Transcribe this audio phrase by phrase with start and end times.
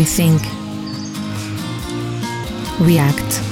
[0.00, 0.40] Rethink.
[2.80, 3.42] React.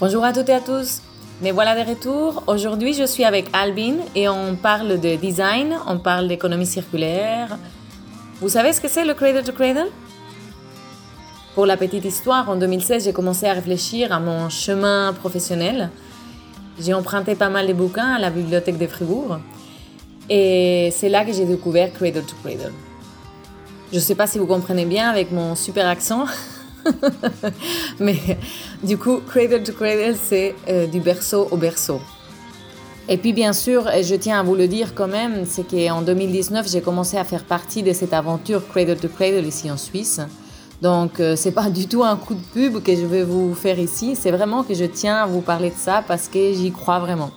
[0.00, 1.02] Bonjour à toutes et à tous.
[1.42, 2.44] Mais voilà de retour.
[2.46, 7.58] Aujourd'hui, je suis avec Albin et on parle de design, on parle d'économie circulaire.
[8.40, 9.90] Vous savez ce que c'est le Cradle to Cradle?
[11.54, 15.90] Pour la petite histoire, en 2016, j'ai commencé à réfléchir à mon chemin professionnel.
[16.80, 19.40] J'ai emprunté pas mal de bouquins à la bibliothèque de Fribourg
[20.28, 22.72] et c'est là que j'ai découvert Cradle to Cradle.
[23.90, 26.24] Je ne sais pas si vous comprenez bien avec mon super accent,
[28.00, 28.16] mais
[28.82, 32.00] du coup, Cradle to Cradle, c'est euh, du berceau au berceau.
[33.08, 36.70] Et puis bien sûr, je tiens à vous le dire quand même, c'est qu'en 2019,
[36.70, 40.20] j'ai commencé à faire partie de cette aventure Cradle to Cradle ici en Suisse.
[40.80, 43.78] Donc euh, c'est pas du tout un coup de pub que je vais vous faire
[43.78, 46.98] ici, c'est vraiment que je tiens à vous parler de ça parce que j'y crois
[46.98, 47.30] vraiment.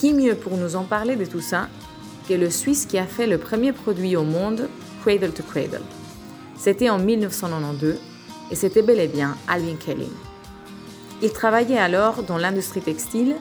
[0.00, 1.68] Qui mieux pour nous en parler de tout ça
[2.26, 4.66] que le Suisse qui a fait le premier produit au monde,
[5.04, 5.82] Cradle to Cradle.
[6.56, 7.96] C'était en 1992
[8.50, 10.08] et c'était bel et bien Alvin Kelly.
[11.20, 13.36] Il travaillait alors dans l'industrie textile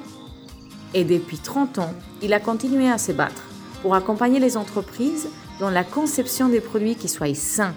[0.94, 3.44] et depuis 30 ans, il a continué à se battre
[3.82, 5.30] pour accompagner les entreprises
[5.62, 7.74] dans la conception des produits qui soient sains,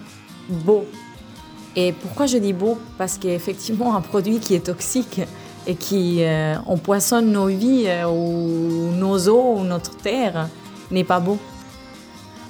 [0.49, 0.83] beaux.
[1.77, 5.21] Et pourquoi je dis beau Parce qu'effectivement, un produit qui est toxique,
[5.67, 10.49] et qui euh, empoisonne nos vies euh, ou nos eaux ou notre terre
[10.91, 11.37] n'est pas beau.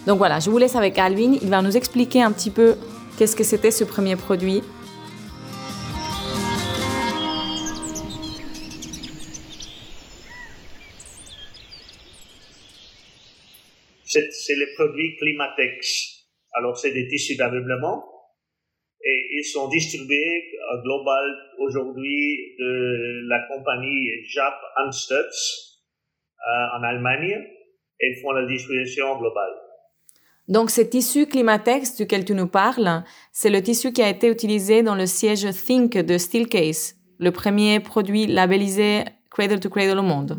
[0.08, 1.38] Donc voilà, je vous laisse avec Alvin.
[1.42, 2.76] Il va nous expliquer un petit peu
[3.18, 4.62] qu'est-ce que c'était ce premier produit.
[14.06, 16.26] C'est le produit Climatex.
[16.54, 18.13] Alors, c'est des tissus d'aveuglement
[19.04, 21.26] et ils sont distribués euh, global
[21.60, 25.82] aujourd'hui de la compagnie Jap Anstutz
[26.40, 27.38] euh, en Allemagne
[28.00, 29.54] et ils font la distribution globale.
[30.50, 34.84] Donc, ce tissu Climatex duquel tu nous parles, c'est le tissu qui a été utilisé
[34.84, 40.38] dans le siège Think de Steelcase, le premier produit labellisé Cradle to Cradle au monde.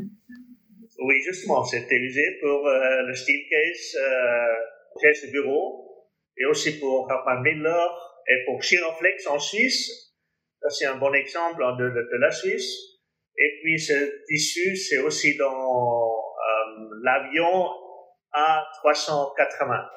[0.99, 6.07] Oui, justement, c'est utilisé pour euh, le Steelcase euh, siège de bureau
[6.37, 10.15] et aussi pour Hartmann Miller et pour Chiroflex en Suisse,
[10.61, 12.73] ça c'est un bon exemple de, de, la Suisse.
[13.37, 17.69] Et puis ce tissu, c'est aussi dans euh, l'avion
[18.33, 19.89] A380.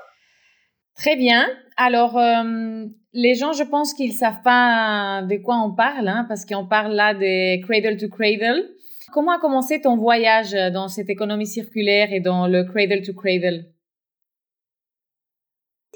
[0.96, 1.48] Très bien.
[1.78, 6.44] Alors, euh, les gens, je pense qu'ils savent pas de quoi on parle, hein, parce
[6.44, 8.68] qu'on parle là de cradle to cradle.
[9.14, 13.66] Comment a commencé ton voyage dans cette économie circulaire et dans le cradle to cradle?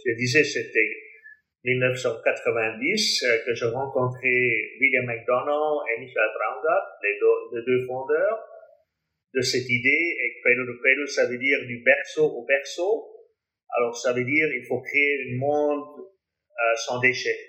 [0.06, 1.01] Je disais, c'était
[1.64, 4.50] 1990 euh, que je rencontrais
[4.80, 8.40] William McDonald et Michael Braungat, les deux, deux fondeurs
[9.34, 10.16] de cette idée.
[10.20, 13.12] Et cradle to cradle, ça veut dire du berceau au berceau.
[13.78, 17.48] Alors ça veut dire il faut créer un monde euh, sans déchets.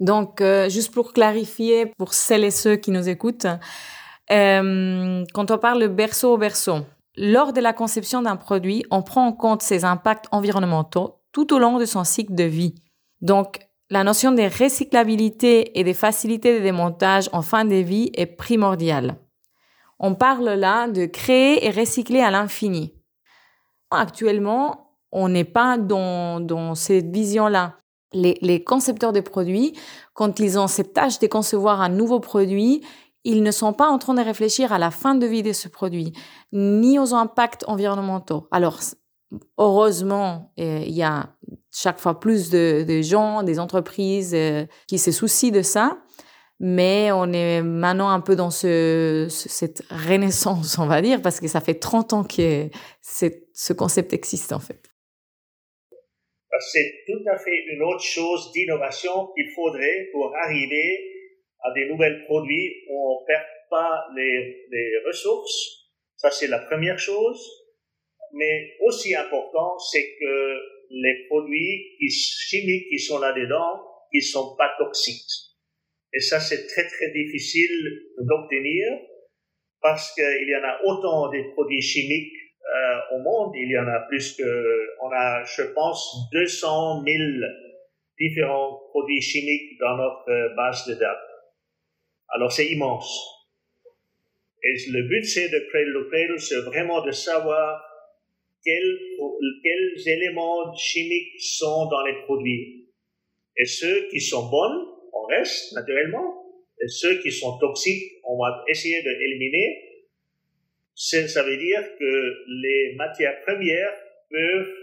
[0.00, 3.48] Donc, euh, juste pour clarifier pour celles et ceux qui nous écoutent,
[4.28, 9.26] quand on parle de berceau au berceau, lors de la conception d'un produit, on prend
[9.26, 12.74] en compte ses impacts environnementaux tout au long de son cycle de vie.
[13.20, 13.58] Donc,
[13.90, 19.16] la notion de recyclabilité et de facilité de démontage en fin de vie est primordiale.
[19.98, 22.94] On parle là de créer et recycler à l'infini.
[23.90, 27.76] Actuellement, on n'est pas dans, dans cette vision-là.
[28.12, 29.74] Les, les, concepteurs de produits,
[30.14, 32.82] quand ils ont cette tâche de concevoir un nouveau produit,
[33.24, 35.68] ils ne sont pas en train de réfléchir à la fin de vie de ce
[35.68, 36.12] produit,
[36.52, 38.48] ni aux impacts environnementaux.
[38.50, 38.78] Alors,
[39.58, 41.30] heureusement, euh, il y a
[41.72, 45.98] chaque fois plus de, gens, des entreprises euh, qui se soucient de ça.
[46.60, 51.46] Mais on est maintenant un peu dans ce, cette renaissance, on va dire, parce que
[51.46, 52.68] ça fait 30 ans que
[53.00, 54.82] ce concept existe en fait.
[56.72, 60.98] C'est tout à fait une autre chose d'innovation qu'il faudrait pour arriver
[61.62, 65.86] à des nouveaux produits où on ne perd pas les ressources.
[66.16, 67.67] Ça, c'est la première chose
[68.32, 70.58] mais aussi important, c'est que
[70.90, 73.80] les produits chimiques qui sont là-dedans,
[74.12, 75.48] ils sont pas toxiques.
[76.14, 77.70] Et ça, c'est très, très difficile
[78.18, 78.86] d'obtenir
[79.80, 82.32] parce qu'il y en a autant de produits chimiques
[82.74, 83.52] euh, au monde.
[83.54, 87.16] Il y en a plus que, on a, je pense, 200 000
[88.18, 91.18] différents produits chimiques dans notre base de dates.
[92.30, 93.38] Alors, c'est immense.
[94.62, 97.87] Et le but, c'est de créer le c'est vraiment de savoir
[98.64, 98.98] quels,
[99.62, 102.88] quels éléments chimiques sont dans les produits.
[103.56, 106.44] Et ceux qui sont bons, on reste naturellement.
[106.80, 109.84] Et ceux qui sont toxiques, on va essayer de l'éliminer.
[110.94, 113.94] Ça veut dire que les matières premières
[114.30, 114.74] peuvent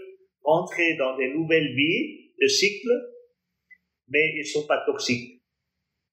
[0.44, 2.90] entrer dans des nouvelles vies de cycle,
[4.08, 5.42] mais ils sont pas toxiques.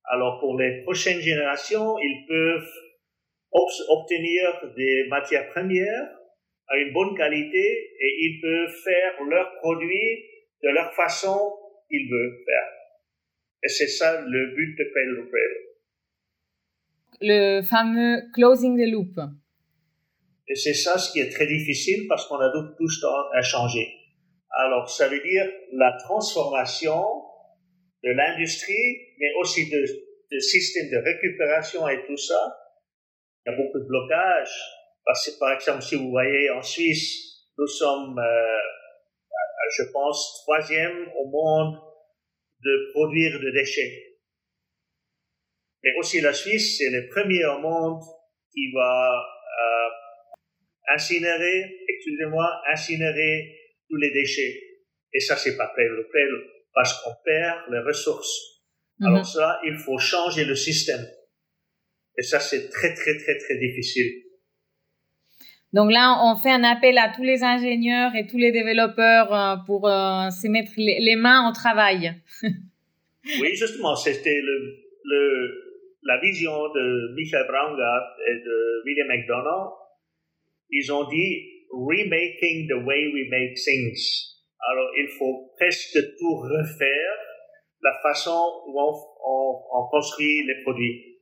[0.05, 2.71] Alors pour les prochaines générations, ils peuvent
[3.89, 6.09] obtenir des matières premières
[6.77, 7.59] une bonne qualité
[7.99, 10.25] et ils peuvent faire leurs produits
[10.63, 11.53] de leur façon
[11.89, 12.69] qu'ils veulent faire.
[13.63, 15.37] Et c'est ça le but de Cradle to
[17.21, 19.19] Le fameux closing the loop.
[20.47, 23.41] Et c'est ça ce qui est très difficile parce qu'on a tout le temps à
[23.41, 23.87] changer.
[24.55, 27.03] Alors, ça veut dire la transformation
[28.03, 29.81] de l'industrie, mais aussi de,
[30.31, 32.57] de systèmes de récupération et tout ça.
[33.45, 34.59] Il y a beaucoup de blocages.
[35.05, 38.59] Parce que, par exemple, si vous voyez en Suisse, nous sommes, euh,
[39.77, 41.77] je pense, troisième au monde
[42.63, 44.13] de produire de déchets.
[45.83, 48.01] Mais aussi la Suisse, c'est le premier au monde
[48.53, 49.89] qui va euh,
[50.95, 53.59] incinérer, excusez-moi, incinérer
[53.89, 54.61] tous les déchets.
[55.13, 56.09] Et ça, c'est pas le
[56.73, 58.63] parce qu'on perd les ressources.
[58.99, 59.07] Mhm.
[59.07, 61.05] Alors ça, il faut changer le système.
[62.17, 64.11] Et ça, c'est très, très, très, très difficile.
[65.73, 69.55] Donc là, on fait un appel à tous les ingénieurs et tous les développeurs euh,
[69.65, 72.13] pour euh, se mettre les, mains au travail.
[73.41, 75.63] oui, justement, c'était le, le,
[76.03, 79.73] la vision de Michael Braungart et de William McDonough.
[80.69, 84.29] Ils ont dit remaking the way we make things.
[84.69, 87.17] Alors, il faut presque tout refaire,
[87.81, 91.12] la façon où on, construit les produits.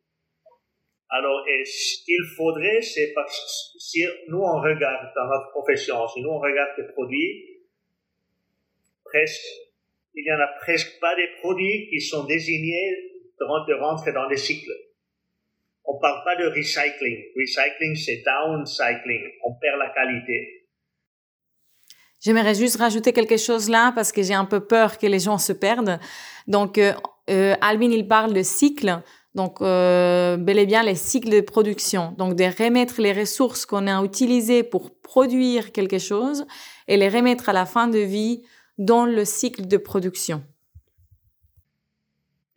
[1.13, 1.63] Alors, et
[2.05, 6.39] qu'il faudrait, c'est parce que si nous on regarde dans notre profession, si nous on
[6.39, 7.61] regarde les produits,
[9.03, 9.45] presque,
[10.15, 13.11] il n'y en a presque pas des produits qui sont désignés
[13.67, 14.71] de rentrer dans les cycles.
[15.83, 17.17] On parle pas de recycling.
[17.35, 19.21] Recycling, c'est downcycling.
[19.43, 20.67] On perd la qualité.
[22.23, 25.39] J'aimerais juste rajouter quelque chose là parce que j'ai un peu peur que les gens
[25.39, 25.99] se perdent.
[26.47, 26.93] Donc, euh,
[27.29, 29.01] euh Alvin, il parle de cycle.
[29.33, 32.13] Donc, euh, bel et bien les cycles de production.
[32.17, 36.45] Donc, de remettre les ressources qu'on a utilisées pour produire quelque chose
[36.87, 38.43] et les remettre à la fin de vie
[38.77, 40.41] dans le cycle de production.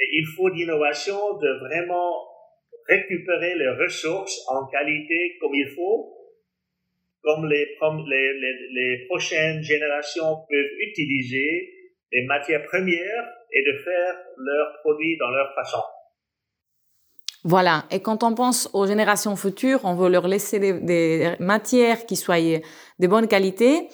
[0.00, 2.12] Et il faut l'innovation de vraiment
[2.88, 6.12] récupérer les ressources en qualité comme il faut,
[7.22, 7.66] comme les,
[8.08, 11.70] les, les, prochaines générations peuvent utiliser
[12.12, 15.80] les matières premières et de faire leurs produits dans leur façon.
[17.44, 17.84] Voilà.
[17.90, 22.40] Et quand on pense aux générations futures, on veut leur laisser des, matières qui soient
[22.40, 23.88] de bonne qualité.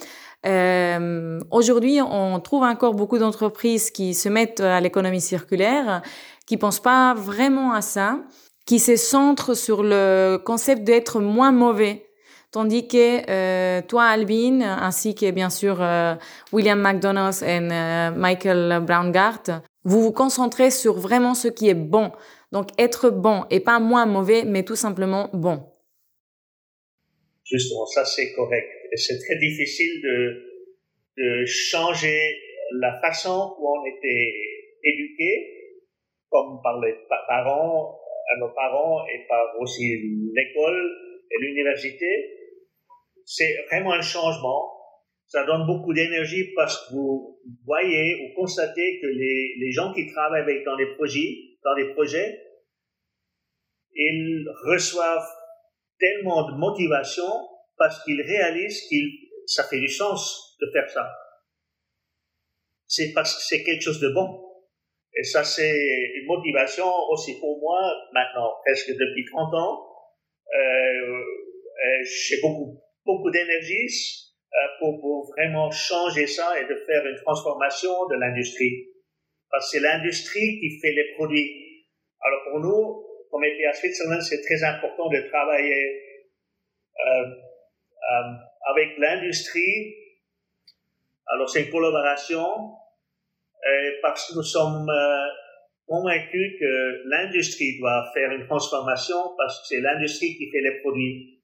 [0.47, 6.01] Euh, Aujourd'hui, on trouve encore beaucoup d'entreprises qui se mettent à l'économie circulaire,
[6.47, 8.21] qui pensent pas vraiment à ça
[8.71, 12.07] qui se centre sur le concept d'être moins mauvais.
[12.53, 16.15] Tandis que euh, toi, Albin, ainsi que bien sûr euh,
[16.53, 22.13] William McDonough et euh, Michael Braungart, vous vous concentrez sur vraiment ce qui est bon.
[22.53, 25.63] Donc être bon et pas moins mauvais, mais tout simplement bon.
[27.45, 28.69] Justement, ça c'est correct.
[28.95, 30.51] C'est très difficile de,
[31.19, 32.37] de changer
[32.81, 34.33] la façon où on était
[34.85, 35.85] éduqué,
[36.29, 36.95] comme par les
[37.29, 37.99] parents,
[38.33, 39.97] à nos parents et par aussi
[40.33, 40.91] l'école
[41.31, 42.07] et l'université.
[43.25, 44.77] C'est vraiment un changement.
[45.27, 50.07] Ça donne beaucoup d'énergie parce que vous voyez ou constatez que les, les gens qui
[50.07, 52.41] travaillent avec dans les projets, dans les projets,
[53.95, 55.29] ils reçoivent
[55.99, 57.31] tellement de motivation
[57.77, 59.11] parce qu'ils réalisent qu'il
[59.47, 61.11] ça fait du sens de faire ça.
[62.87, 64.47] C'est parce que c'est quelque chose de bon.
[65.17, 67.79] Et ça, c'est une motivation aussi pour moi,
[68.13, 69.87] maintenant, presque depuis 30 ans.
[70.55, 71.23] Euh,
[72.05, 73.87] j'ai beaucoup, beaucoup d'énergie
[74.53, 78.89] euh, pour, pour vraiment changer ça et de faire une transformation de l'industrie.
[79.51, 81.87] Parce que c'est l'industrie qui fait les produits.
[82.21, 86.03] Alors pour nous, comme EPA Switzerland, c'est très important de travailler
[87.07, 88.33] euh, euh,
[88.71, 89.95] avec l'industrie.
[91.27, 92.75] Alors c'est une collaboration
[93.67, 95.27] euh, parce que nous sommes euh,
[95.87, 101.43] convaincus que l'industrie doit faire une transformation parce que c'est l'industrie qui fait les produits.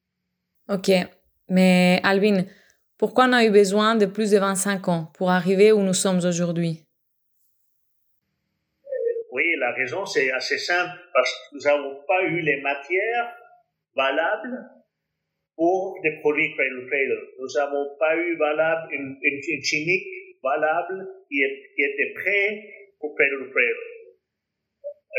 [0.68, 0.90] Ok,
[1.48, 2.44] mais Alvin,
[2.98, 6.24] pourquoi on a eu besoin de plus de 25 ans pour arriver où nous sommes
[6.24, 6.85] aujourd'hui?
[9.66, 13.36] La raison c'est assez simple parce que nous n'avons pas eu les matières
[13.96, 14.58] valables
[15.56, 17.28] pour des produits cradle cradle.
[17.40, 20.06] Nous n'avons pas eu valable une, chimique
[20.40, 22.62] valable qui, était prêt
[23.00, 23.84] pour Cradle to Cradle.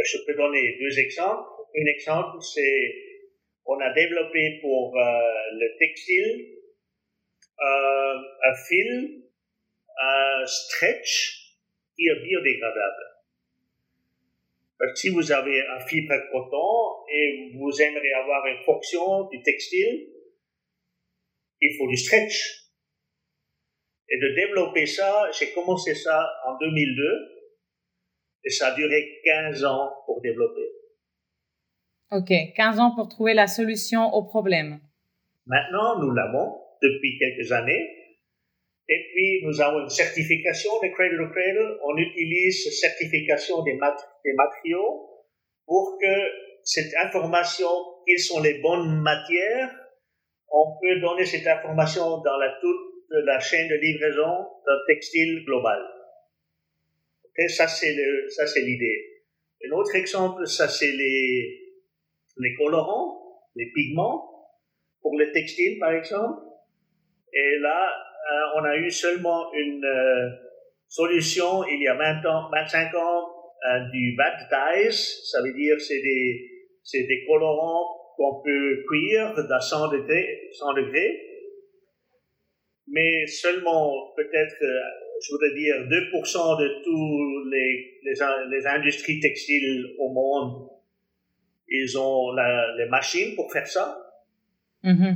[0.06, 1.50] je peux donner deux exemples.
[1.76, 2.96] Un exemple, c'est
[3.66, 6.54] on a développé pour le textile
[7.60, 9.24] un fil,
[10.00, 11.56] un stretch
[11.96, 13.17] qui est biodégradable.
[14.96, 20.08] Si vous avez un fibre coton et vous aimeriez avoir une fonction du textile,
[21.62, 22.68] il faut du stretch.
[24.10, 27.38] Et de développer ça, j'ai commencé ça en 2002
[28.46, 30.70] et ça a duré 15 ans pour développer.
[32.12, 34.80] OK, 15 ans pour trouver la solution au problème.
[35.46, 38.07] Maintenant, nous l'avons depuis quelques années.
[38.90, 41.80] Et puis, nous avons une certification de Cradle to Cradle.
[41.84, 45.10] On utilise cette certification des, des matériaux
[45.66, 46.16] pour que
[46.64, 47.68] cette information,
[48.06, 49.76] quelles sont les bonnes matières,
[50.50, 55.82] on peut donner cette information dans la toute la chaîne de livraison d'un textile global.
[57.26, 59.24] Okay, ça c'est l'idée.
[59.66, 61.74] Un autre exemple, ça c'est les,
[62.38, 64.50] les colorants, les pigments
[65.02, 66.42] pour le textile par exemple.
[67.34, 67.92] Et là,
[68.56, 70.30] on a eu seulement une euh,
[70.88, 73.28] solution il y a 20 ans, 25 ans
[73.70, 74.92] euh, du dyes,
[75.32, 76.52] ça veut dire c'est des
[76.84, 81.24] c'est des colorants qu'on peut cuire à 100 degrés, 100 degrés
[82.88, 84.64] mais seulement peut-être,
[85.22, 88.14] je voudrais dire, 2% de tous les, les,
[88.50, 90.70] les, industries textiles au monde,
[91.68, 94.08] ils ont la, les machines pour faire ça.
[94.84, 95.16] Mm-hmm.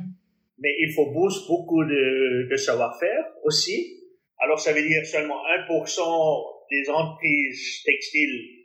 [0.62, 3.98] Mais il faut beaucoup de, de savoir-faire aussi.
[4.38, 8.62] Alors ça veut dire seulement 1% des entreprises textiles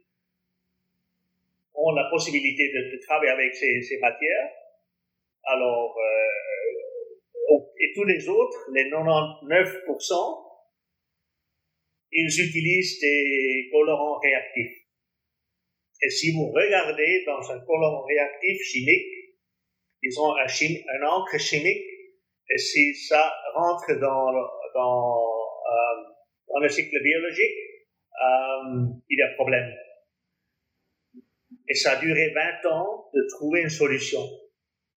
[1.74, 4.50] ont la possibilité de, de travailler avec ces, ces matières.
[5.44, 6.36] Alors, euh,
[7.78, 10.46] et tous les autres, les 99%,
[12.12, 14.86] ils utilisent des colorants réactifs.
[16.02, 19.15] Et si vous regardez dans un colorant réactif chimique,
[20.06, 20.46] ils ont un,
[21.08, 21.84] encre chimique,
[22.48, 24.40] et si ça rentre dans, euh,
[26.60, 27.56] le cycle biologique,
[28.22, 29.74] euh, il y a problème.
[31.68, 34.20] Et ça a duré 20 ans de trouver une solution.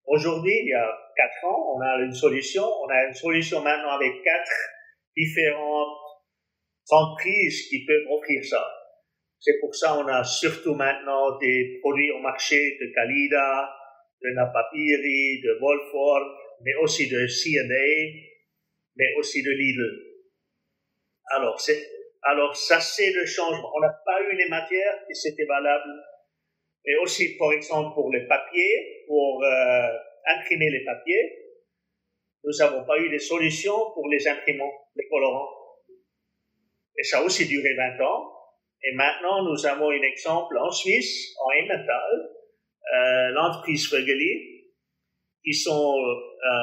[0.05, 2.63] Aujourd'hui, il y a quatre ans, on a une solution.
[2.63, 4.51] On a une solution maintenant avec quatre
[5.15, 5.97] différentes
[6.89, 8.65] entreprises qui peuvent offrir ça.
[9.39, 13.69] C'est pour ça qu'on a surtout maintenant des produits au marché de Kalida,
[14.21, 17.88] de Napapiri, de Wolford, mais aussi de C&A,
[18.95, 19.99] mais aussi de Lidl.
[21.31, 21.81] Alors, c'est,
[22.23, 23.71] alors ça c'est le changement.
[23.75, 25.91] On n'a pas eu les matières qui c'était valable
[26.85, 31.35] et aussi, par exemple, pour les papiers, pour euh, imprimer les papiers,
[32.43, 35.49] nous n'avons pas eu de solution pour les imprimants, les colorants.
[36.97, 38.33] Et ça a aussi duré 20 ans.
[38.81, 42.29] Et maintenant, nous avons un exemple en Suisse, en Emmental,
[42.96, 44.65] euh, l'entreprise Frögeli,
[45.43, 46.58] qui sont euh,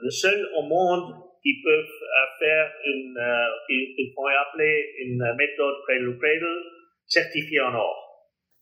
[0.00, 6.62] le seul au monde qui peuvent euh, faire une, euh, appeler une méthode cradle cradle
[7.06, 8.10] certifiée en or.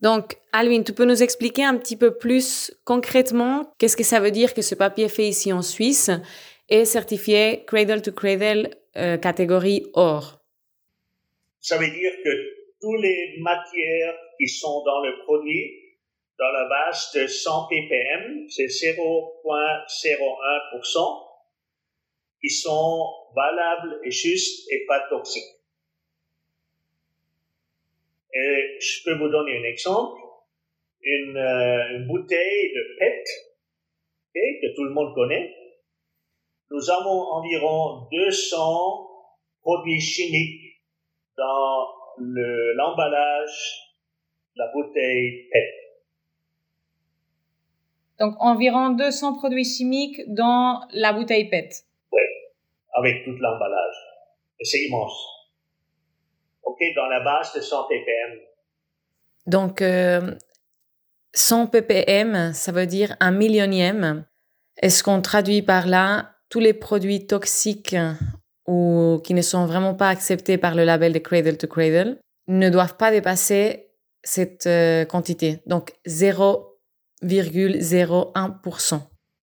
[0.00, 4.30] Donc, Alvin, tu peux nous expliquer un petit peu plus concrètement qu'est-ce que ça veut
[4.30, 6.10] dire que ce papier fait ici en Suisse
[6.68, 10.40] est certifié Cradle to Cradle euh, catégorie or?
[11.60, 12.30] Ça veut dire que
[12.80, 15.87] toutes les matières qui sont dans le produit,
[16.38, 21.24] dans la base de 100 ppm, c'est 0,01%,
[22.40, 25.56] qui sont valables et justes et pas toxiques.
[28.32, 30.22] Et je peux vous donner un exemple.
[31.02, 33.24] Une, euh, bouteille de PET,
[34.34, 35.54] que tout le monde connaît.
[36.70, 39.08] Nous avons environ 200
[39.62, 40.82] produits chimiques
[41.36, 43.94] dans l'emballage
[44.54, 45.77] de la bouteille PET.
[48.20, 51.84] Donc environ 200 produits chimiques dans la bouteille PET.
[52.12, 52.22] Oui,
[52.94, 53.96] avec tout l'emballage.
[54.60, 55.38] Et c'est immense
[56.96, 58.38] dans la base de 100 ppm.
[59.46, 59.78] Donc,
[61.34, 64.26] 100 euh, ppm, ça veut dire un millionième.
[64.80, 67.96] Est-ce qu'on traduit par là tous les produits toxiques
[68.66, 72.70] ou qui ne sont vraiment pas acceptés par le label de Cradle to Cradle ne
[72.70, 73.90] doivent pas dépasser
[74.22, 75.92] cette euh, quantité, donc
[77.22, 79.00] 0,01%.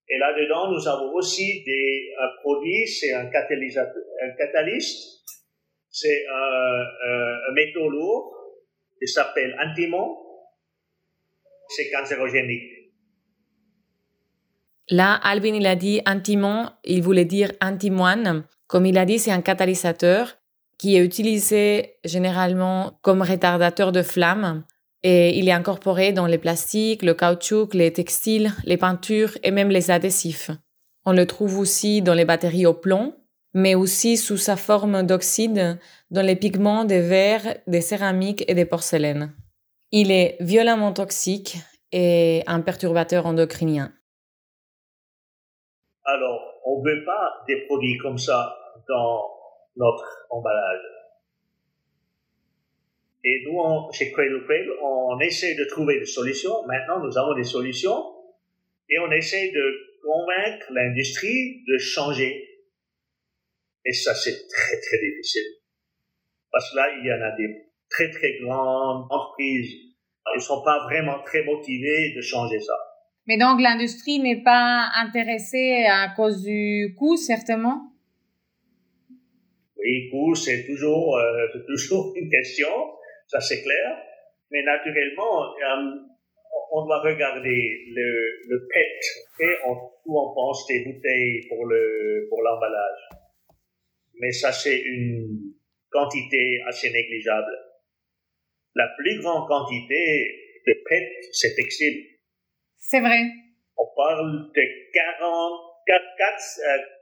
[0.08, 5.16] Et là-dedans, nous avons aussi des produits, c'est un, un catalyste
[5.98, 8.34] c'est un, métaux lourd
[9.00, 10.14] qui s'appelle antimon.
[11.68, 12.92] C'est cancérogénique.
[14.90, 18.44] Là, Alvin, il a dit antimon, il voulait dire antimoine.
[18.66, 20.36] Comme il a dit, c'est un catalyseur
[20.78, 24.64] qui est utilisé généralement comme retardateur de flamme
[25.08, 29.68] Et il est incorporé dans les plastiques, le caoutchouc, les textiles, les peintures et même
[29.68, 30.50] les adhésifs.
[31.04, 33.14] On le trouve aussi dans les batteries au plomb,
[33.54, 35.78] mais aussi sous sa forme d'oxyde
[36.10, 39.32] dans les pigments des verres, des céramiques et des porcelaines.
[39.92, 41.56] Il est violemment toxique
[41.92, 43.92] et un perturbateur endocrinien.
[46.02, 48.56] Alors, on ne veut pas des produits comme ça
[48.88, 49.22] dans
[49.76, 50.95] notre emballage.
[53.28, 53.58] Et nous,
[53.92, 56.64] chez Cradle Cradle, on essaie de trouver des solutions.
[56.68, 58.14] Maintenant, nous avons des solutions
[58.88, 62.48] et on essaie de convaincre l'industrie de changer.
[63.84, 65.42] Et ça, c'est très, très difficile.
[66.52, 69.72] Parce que là, il y en a des très, très grandes entreprises.
[69.72, 72.74] Ils ne sont pas vraiment très motivés de changer ça.
[73.26, 77.90] Mais donc, l'industrie n'est pas intéressée à cause du coût, certainement?
[79.78, 82.68] Oui, coût, c'est toujours, euh, toujours une question
[83.26, 84.02] ça c'est clair.
[84.50, 86.16] Mais naturellement, euh,
[86.72, 89.00] on doit regarder le, le PET
[89.40, 93.08] et on, où on pense des bouteilles pour le pour l'emballage.
[94.20, 95.54] Mais ça c'est une
[95.90, 97.52] quantité assez négligeable.
[98.74, 102.04] La plus grande quantité de PET, c'est textile.
[102.76, 103.22] C'est vrai.
[103.78, 106.02] On parle de 44,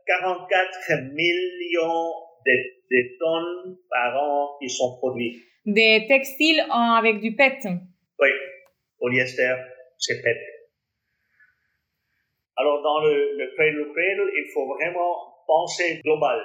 [0.07, 2.13] 44 euh, millions
[2.47, 2.53] de,
[2.91, 7.67] de tonnes par an qui sont produites des textiles avec du PET.
[8.21, 8.29] Oui,
[8.99, 9.55] polyester,
[9.99, 10.37] c'est PET.
[12.57, 16.41] Alors dans le, le cradle cradle, il faut vraiment penser global.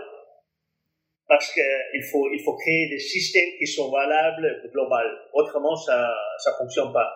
[1.27, 5.05] Parce qu'il faut, il faut créer des systèmes qui sont valables global.
[5.33, 7.13] Autrement, ça ça fonctionne pas.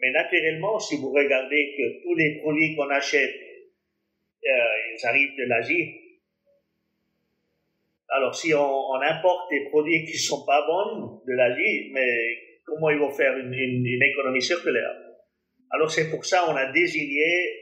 [0.00, 3.34] Mais naturellement, si vous regardez que tous les produits qu'on achète,
[4.46, 4.48] euh,
[4.96, 5.99] ils arrivent de l'Asie,
[8.10, 12.36] alors, si on, importe des produits qui sont pas bons de l'Asie, mais
[12.66, 13.54] comment ils vont faire une,
[14.02, 14.94] économie circulaire?
[15.70, 17.60] Alors, c'est pour ça qu'on a désigné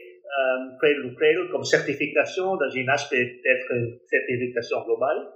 [0.79, 5.27] Cradle Cradle comme certification dans un aspect d'être une certification globale.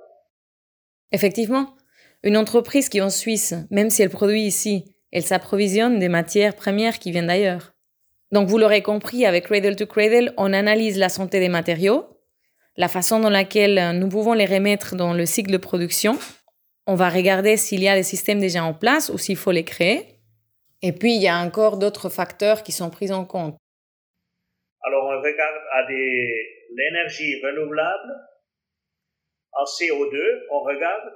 [1.12, 1.76] Effectivement,
[2.24, 6.98] une entreprise qui en Suisse, même si elle produit ici, elle s'approvisionne des matières premières
[6.98, 7.74] qui viennent d'ailleurs.
[8.32, 12.13] Donc vous l'aurez compris, avec Cradle to Cradle, on analyse la santé des matériaux,
[12.76, 16.18] la façon dans laquelle nous pouvons les remettre dans le cycle de production.
[16.88, 19.64] On va regarder s'il y a des systèmes déjà en place ou s'il faut les
[19.64, 20.02] créer.
[20.82, 23.56] Et puis, il y a encore d'autres facteurs qui sont pris en compte.
[24.82, 28.12] Alors, on regarde à l'énergie renouvelable.
[29.54, 30.20] En CO2,
[30.52, 31.14] on regarde.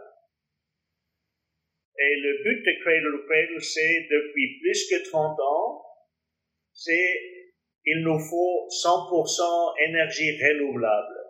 [1.99, 5.83] Et le but de Cradle to Cradle, c'est depuis plus que 30 ans,
[6.71, 7.19] c'est
[7.83, 11.26] il nous faut 100% énergie renouvelable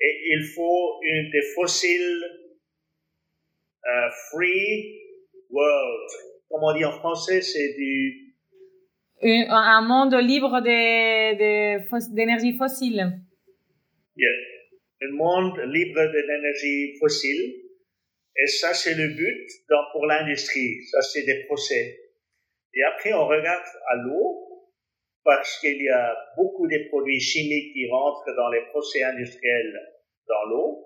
[0.00, 2.24] et il faut une des fossiles
[3.84, 5.00] uh, free
[5.50, 6.10] world.
[6.48, 8.34] Comme on dit en français, c'est du...
[9.20, 13.20] Un, monde libre d'énergie de, fossile.
[14.16, 14.30] Yeah.
[15.02, 17.64] Un monde libre d'énergie fossile.
[18.36, 19.50] Et ça, c'est le but
[19.92, 20.84] pour l'industrie.
[20.84, 21.98] Ça, c'est des procès.
[22.74, 24.47] Et après, on regarde à l'eau
[25.28, 29.78] parce qu'il y a beaucoup de produits chimiques qui rentrent dans les procès industriels
[30.26, 30.84] dans l'eau.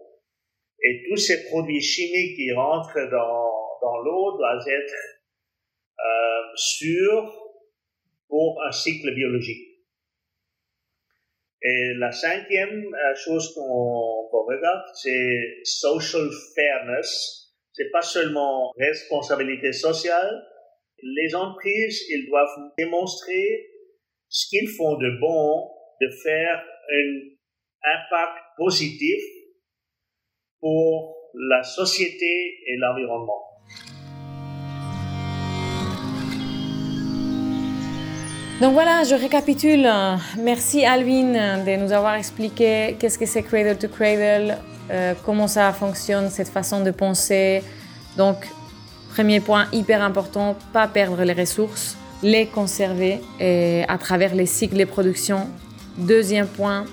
[0.83, 4.95] Et tous ces produits chimiques qui rentrent dans, dans l'eau doivent être
[6.01, 7.33] euh, sûrs
[8.27, 9.79] pour un cycle biologique.
[11.63, 17.55] Et la cinquième euh, chose qu'on regarde, c'est social fairness.
[17.75, 20.45] C'est pas seulement responsabilité sociale.
[21.01, 23.69] Les entreprises, ils doivent démontrer
[24.33, 25.69] ce qu'ils font de bon,
[26.01, 27.09] de faire un
[27.85, 29.23] impact positif
[30.59, 33.43] pour la société et l'environnement.
[38.61, 39.89] Donc voilà, je récapitule.
[40.39, 44.57] Merci Alvin de nous avoir expliqué qu'est-ce que c'est Cradle to Cradle,
[44.91, 47.63] euh, comment ça fonctionne, cette façon de penser.
[48.17, 48.37] Donc,
[49.11, 54.77] premier point hyper important, pas perdre les ressources les conserver et à travers les cycles
[54.77, 55.49] de production.
[55.99, 56.85] Deuxième point,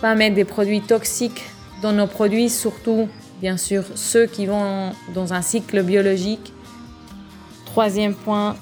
[0.00, 1.42] pas mettre des produits toxiques
[1.82, 3.08] dans nos produits, surtout
[3.40, 6.52] bien sûr ceux qui vont dans un cycle biologique.
[7.66, 8.56] Troisième point,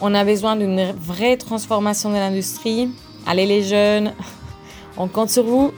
[0.00, 2.88] on a besoin d'une vraie transformation de l'industrie.
[3.26, 4.12] Allez les jeunes,
[4.96, 5.72] on compte sur vous.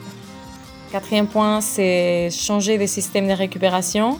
[0.91, 4.19] Quatrième point, c'est changer les systèmes de récupération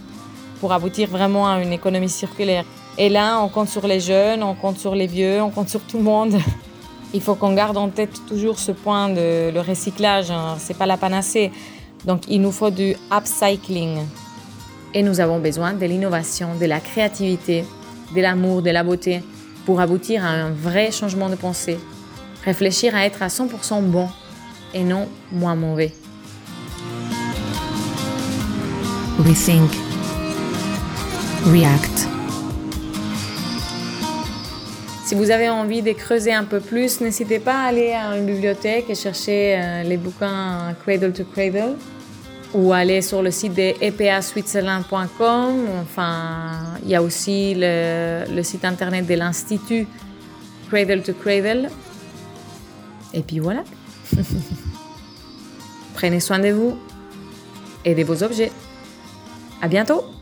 [0.59, 2.65] pour aboutir vraiment à une économie circulaire.
[2.97, 5.81] Et là, on compte sur les jeunes, on compte sur les vieux, on compte sur
[5.81, 6.35] tout le monde.
[7.13, 10.31] Il faut qu'on garde en tête toujours ce point de le recyclage.
[10.31, 10.55] Hein.
[10.57, 11.51] C'est pas la panacée.
[12.05, 13.99] Donc, il nous faut du upcycling.
[14.93, 17.65] Et nous avons besoin de l'innovation, de la créativité
[18.13, 19.21] de l'amour, de la beauté,
[19.65, 21.77] pour aboutir à un vrai changement de pensée.
[22.45, 24.07] Réfléchir à être à 100% bon
[24.73, 25.93] et non moins mauvais.
[29.19, 29.71] Rethink.
[31.45, 32.22] React.
[35.13, 38.25] Si vous avez envie de creuser un peu plus, n'hésitez pas à aller à une
[38.25, 41.75] bibliothèque et chercher euh, les bouquins Cradle to Cradle
[42.55, 45.67] ou aller sur le site de epaswitzerland.com.
[45.83, 49.85] Enfin, il y a aussi le, le site internet de l'Institut
[50.71, 51.69] Cradle to Cradle.
[53.13, 53.63] Et puis voilà.
[55.93, 56.75] Prenez soin de vous
[57.85, 58.51] et de vos objets.
[59.61, 60.12] À bientôt!